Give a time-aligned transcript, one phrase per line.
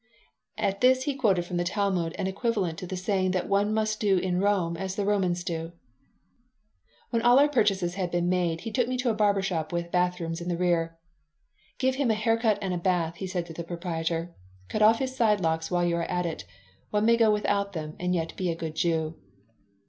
[0.57, 3.99] At this he quoted from the Talmud an equivalent to the saying that one must
[3.99, 5.73] do in Rome as the Romans do
[7.11, 9.91] When all our purchases had been made he took me to a barber shop with
[9.91, 10.97] bathrooms in the rear
[11.77, 14.33] "Give him a hair cut and a bath," he said to the proprietor.
[14.69, 16.45] "Cut off his side locks while you are at it.
[16.89, 19.17] One may go without them and yet be a good Jew."